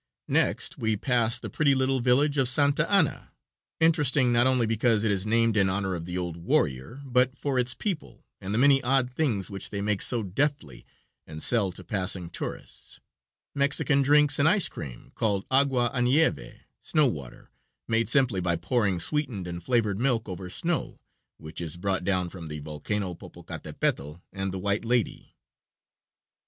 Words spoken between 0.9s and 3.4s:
pass the pretty little village of Santa Anna,